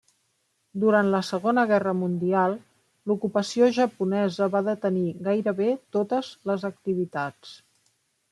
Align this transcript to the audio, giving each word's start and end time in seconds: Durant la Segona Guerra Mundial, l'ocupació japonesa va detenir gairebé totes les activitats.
Durant 0.83 1.09
la 1.15 1.19
Segona 1.27 1.65
Guerra 1.71 1.93
Mundial, 1.99 2.55
l'ocupació 3.11 3.69
japonesa 3.77 4.49
va 4.57 4.63
detenir 4.71 5.05
gairebé 5.29 5.69
totes 5.99 6.33
les 6.53 6.67
activitats. 6.73 7.55